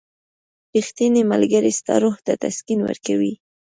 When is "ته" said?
2.25-2.33